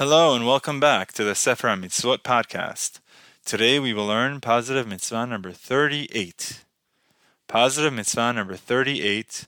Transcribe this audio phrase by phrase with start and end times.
[0.00, 3.00] Hello and welcome back to the Sefer Mitzvot podcast.
[3.44, 6.64] Today we will learn positive mitzvah number 38.
[7.46, 9.46] Positive mitzvah number 38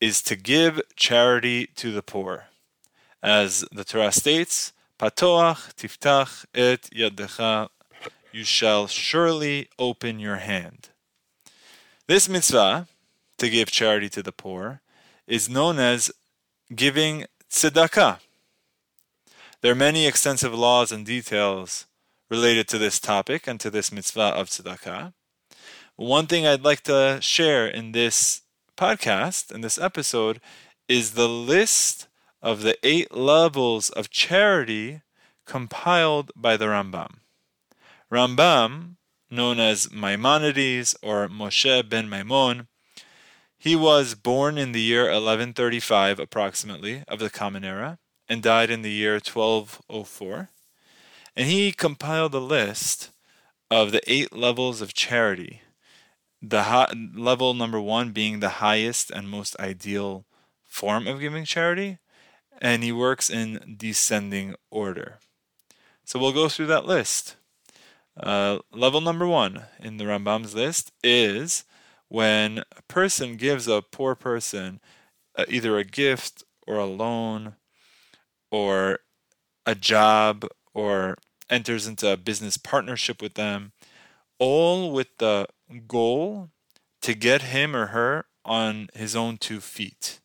[0.00, 2.46] is to give charity to the poor.
[3.22, 7.68] As the Torah states, Patoach tiftach et yadecha,
[8.32, 10.88] you shall surely open your hand.
[12.08, 12.88] This mitzvah,
[13.38, 14.80] to give charity to the poor,
[15.28, 16.10] is known as
[16.74, 18.18] giving tzedakah.
[19.62, 21.86] There are many extensive laws and details
[22.28, 25.12] related to this topic and to this mitzvah of tzedakah.
[25.94, 28.42] One thing I'd like to share in this
[28.76, 30.40] podcast, in this episode,
[30.88, 32.08] is the list
[32.42, 35.02] of the eight levels of charity
[35.46, 37.20] compiled by the Rambam.
[38.10, 38.96] Rambam,
[39.30, 42.66] known as Maimonides or Moshe ben Maimon,
[43.56, 48.00] he was born in the year 1135 approximately of the Common Era
[48.32, 50.48] and died in the year 1204.
[51.36, 53.10] And he compiled a list
[53.70, 55.60] of the eight levels of charity.
[56.40, 60.24] The high, level number one being the highest and most ideal
[60.64, 61.98] form of giving charity,
[62.58, 65.18] and he works in descending order.
[66.06, 67.36] So we'll go through that list.
[68.18, 71.64] Uh, level number one in the Rambam's list is
[72.08, 74.80] when a person gives a poor person
[75.36, 77.56] uh, either a gift or a loan
[78.52, 79.00] or
[79.66, 81.16] a job or
[81.50, 83.72] enters into a business partnership with them,
[84.38, 85.48] all with the
[85.88, 86.50] goal
[87.00, 90.20] to get him or her on his own two feet.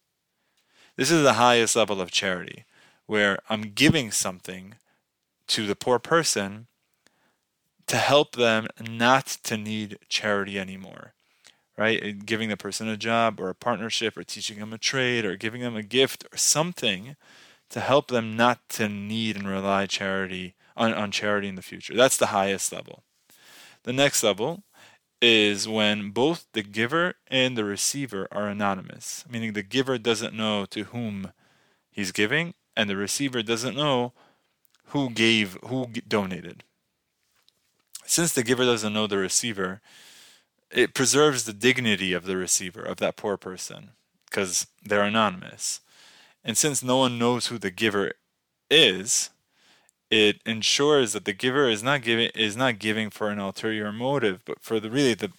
[0.95, 2.65] This is the highest level of charity,
[3.05, 4.75] where I'm giving something
[5.47, 6.67] to the poor person
[7.87, 11.13] to help them not to need charity anymore.
[11.77, 12.25] Right?
[12.25, 15.61] Giving the person a job or a partnership or teaching them a trade or giving
[15.61, 17.15] them a gift or something
[17.69, 21.95] to help them not to need and rely charity on, on charity in the future.
[21.95, 23.03] That's the highest level.
[23.83, 24.63] The next level
[25.21, 30.65] is when both the giver and the receiver are anonymous, meaning the giver doesn't know
[30.65, 31.31] to whom
[31.89, 34.13] he's giving, and the receiver doesn't know
[34.87, 36.63] who gave, who donated.
[38.05, 39.81] Since the giver doesn't know the receiver,
[40.71, 43.91] it preserves the dignity of the receiver, of that poor person,
[44.29, 45.81] because they're anonymous.
[46.47, 48.13] And since no one knows who the giver
[48.71, 49.31] is,
[50.09, 54.43] it ensures that the giver is not giving is not giving for an ulterior motive,
[54.45, 55.31] but for the really the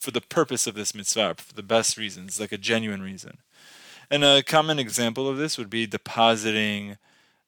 [0.00, 3.38] for the purpose of this mitzvah, for the best reasons, like a genuine reason.
[4.10, 6.98] And a common example of this would be depositing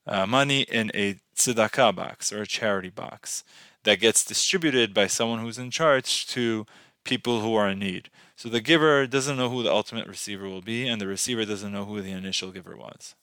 [0.07, 3.43] uh, money in a tzedakah box or a charity box
[3.83, 6.67] that gets distributed by someone who's in charge to
[7.07, 8.11] people who are in need.
[8.37, 11.73] So the giver doesn't know who the ultimate receiver will be, and the receiver doesn't
[11.73, 13.15] know who the initial giver was.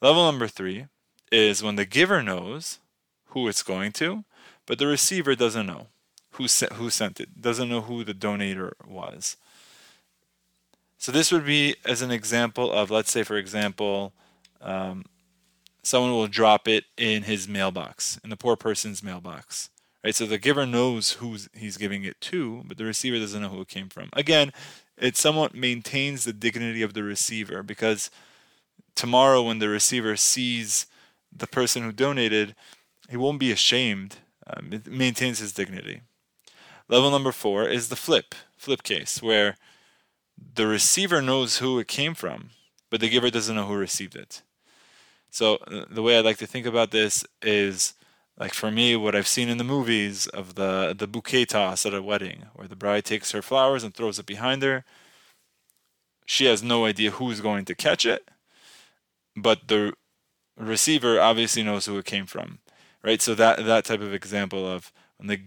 [0.00, 0.86] Level number three
[1.30, 2.78] is when the giver knows
[3.26, 4.24] who it's going to,
[4.64, 5.88] but the receiver doesn't know
[6.32, 9.36] who sent, who sent it, doesn't know who the donator was.
[10.96, 14.12] So this would be as an example of, let's say, for example,
[14.60, 15.04] um,
[15.82, 19.70] someone will drop it in his mailbox, in the poor person's mailbox.
[20.02, 23.50] Right, so the giver knows who he's giving it to, but the receiver doesn't know
[23.50, 24.08] who it came from.
[24.14, 24.50] Again,
[24.96, 28.10] it somewhat maintains the dignity of the receiver because
[28.94, 30.86] tomorrow when the receiver sees
[31.34, 32.54] the person who donated,
[33.10, 34.16] he won't be ashamed.
[34.46, 36.00] Um, it maintains his dignity.
[36.88, 39.56] Level number four is the flip, flip case, where
[40.54, 42.50] the receiver knows who it came from,
[42.88, 44.42] but the giver doesn't know who received it.
[45.30, 47.94] So uh, the way I like to think about this is
[48.40, 51.94] like for me, what I've seen in the movies of the the bouquet toss at
[51.94, 54.84] a wedding, where the bride takes her flowers and throws it behind her.
[56.24, 58.30] She has no idea who's going to catch it,
[59.36, 59.92] but the
[60.56, 62.60] receiver obviously knows who it came from,
[63.04, 63.20] right?
[63.20, 65.40] So that that type of example of when the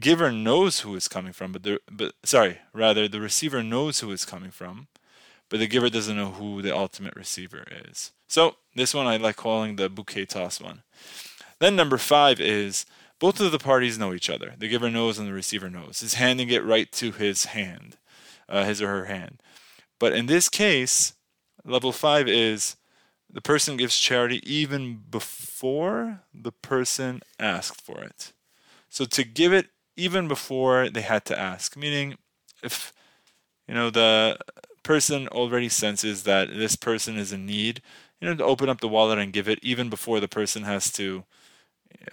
[0.00, 4.10] giver knows who it's coming from, but the but sorry, rather the receiver knows who
[4.10, 4.88] it's coming from,
[5.50, 8.12] but the giver doesn't know who the ultimate receiver is.
[8.26, 10.82] So this one I like calling the bouquet toss one.
[11.62, 12.86] Then number five is
[13.20, 14.54] both of the parties know each other.
[14.58, 16.00] The giver knows and the receiver knows.
[16.00, 17.98] He's handing it right to his hand,
[18.48, 19.40] uh, his or her hand.
[20.00, 21.12] But in this case,
[21.64, 22.74] level five is
[23.30, 28.32] the person gives charity even before the person asked for it.
[28.88, 32.16] So to give it even before they had to ask, meaning
[32.64, 32.92] if
[33.68, 34.36] you know the
[34.82, 37.82] person already senses that this person is in need,
[38.20, 40.90] you know, to open up the wallet and give it even before the person has
[40.94, 41.22] to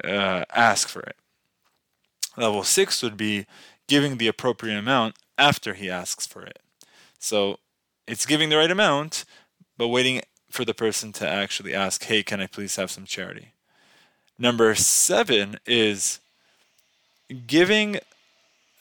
[0.03, 1.15] uh, ask for it.
[2.37, 3.45] Level six would be
[3.87, 6.59] giving the appropriate amount after he asks for it.
[7.19, 7.59] So
[8.07, 9.25] it's giving the right amount,
[9.77, 13.53] but waiting for the person to actually ask, hey, can I please have some charity?
[14.37, 16.19] Number seven is
[17.45, 17.99] giving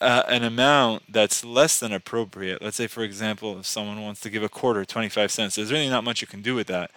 [0.01, 2.63] uh, an amount that's less than appropriate.
[2.63, 5.91] Let's say, for example, if someone wants to give a quarter, 25 cents, there's really
[5.91, 6.91] not much you can do with that.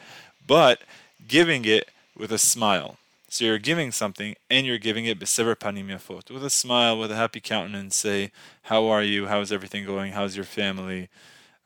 [0.45, 0.81] But
[1.27, 2.97] giving it with a smile.
[3.31, 7.39] So you're giving something and you're giving it yafot, with a smile, with a happy
[7.39, 7.95] countenance.
[7.95, 8.33] Say,
[8.63, 9.27] how are you?
[9.27, 10.11] How's everything going?
[10.11, 11.07] How's your family?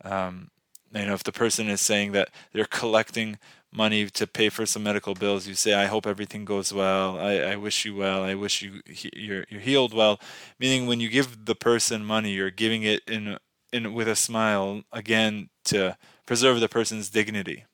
[0.03, 0.51] Um,
[0.93, 3.39] you know, if the person is saying that they're collecting
[3.73, 7.17] money to pay for some medical bills, you say, "I hope everything goes well.
[7.17, 8.23] I, I wish you well.
[8.23, 10.19] I wish you you're, you're healed well."
[10.59, 13.39] Meaning, when you give the person money, you're giving it in
[13.73, 15.97] in with a smile again to
[16.27, 17.65] preserve the person's dignity.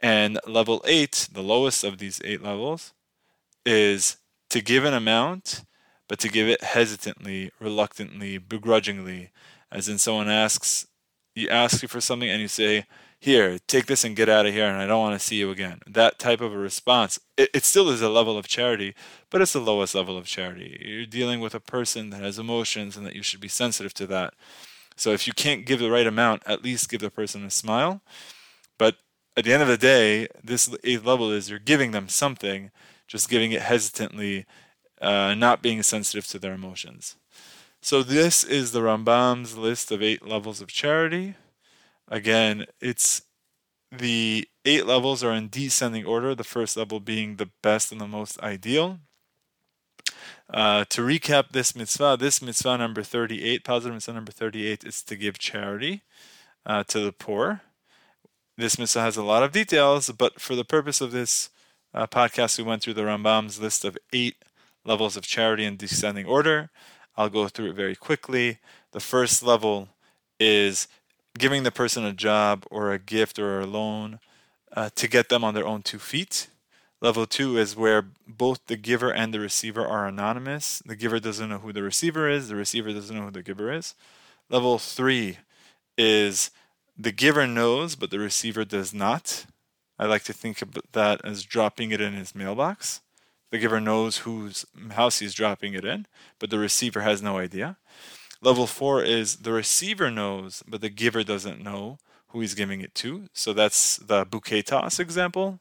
[0.00, 2.92] And level eight, the lowest of these eight levels,
[3.66, 4.18] is
[4.50, 5.64] to give an amount,
[6.08, 9.30] but to give it hesitantly, reluctantly, begrudgingly,
[9.70, 10.86] as in someone asks
[11.34, 12.86] you ask you for something and you say,
[13.20, 15.50] "Here, take this and get out of here," and I don't want to see you
[15.50, 15.80] again.
[15.86, 18.94] That type of a response, it, it still is a level of charity,
[19.30, 20.78] but it's the lowest level of charity.
[20.84, 24.06] You're dealing with a person that has emotions, and that you should be sensitive to
[24.08, 24.34] that.
[24.96, 28.02] So if you can't give the right amount, at least give the person a smile.
[28.78, 28.96] But
[29.38, 32.72] at the end of the day, this eighth level is you're giving them something,
[33.06, 34.44] just giving it hesitantly,
[35.00, 37.14] uh, not being sensitive to their emotions.
[37.80, 41.36] So this is the Rambam's list of eight levels of charity.
[42.08, 43.22] Again, it's
[43.96, 48.08] the eight levels are in descending order, the first level being the best and the
[48.08, 48.98] most ideal.
[50.52, 55.14] Uh, to recap this mitzvah, this mitzvah number 38, positive mitzvah number 38, is to
[55.14, 56.02] give charity
[56.66, 57.62] uh, to the poor.
[58.58, 61.48] This mitzvah has a lot of details, but for the purpose of this
[61.94, 64.34] uh, podcast, we went through the Rambam's list of eight
[64.84, 66.70] levels of charity in descending order.
[67.16, 68.58] I'll go through it very quickly.
[68.90, 69.90] The first level
[70.40, 70.88] is
[71.38, 74.18] giving the person a job or a gift or a loan
[74.72, 76.48] uh, to get them on their own two feet.
[77.00, 80.82] Level two is where both the giver and the receiver are anonymous.
[80.84, 83.72] The giver doesn't know who the receiver is, the receiver doesn't know who the giver
[83.72, 83.94] is.
[84.50, 85.38] Level three
[85.96, 86.50] is
[86.98, 89.46] the giver knows, but the receiver does not.
[89.98, 93.00] I like to think of that as dropping it in his mailbox.
[93.50, 96.06] The giver knows whose house he's dropping it in,
[96.38, 97.78] but the receiver has no idea.
[98.42, 101.98] Level four is the receiver knows, but the giver doesn't know
[102.28, 103.28] who he's giving it to.
[103.32, 105.60] So that's the bouquet toss example.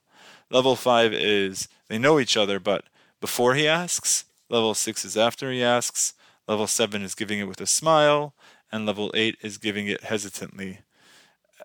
[0.52, 2.86] Level five is they know each other, but
[3.22, 4.26] before he asks.
[4.50, 6.14] Level six is after he asks.
[6.48, 8.34] Level seven is giving it with a smile.
[8.72, 10.80] And level eight is giving it hesitantly.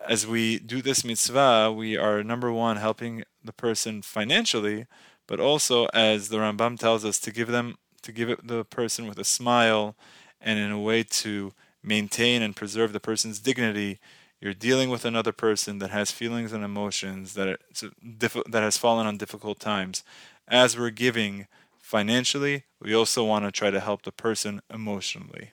[0.07, 4.85] As we do this mitzvah, we are number one helping the person financially,
[5.27, 9.07] but also as the Rambam tells us to give them to give it the person
[9.07, 9.95] with a smile
[10.41, 13.99] and in a way to maintain and preserve the person's dignity.
[14.41, 17.59] You're dealing with another person that has feelings and emotions that
[18.09, 20.03] that has fallen on difficult times.
[20.47, 21.47] As we're giving
[21.79, 25.51] financially we also want to try to help the person emotionally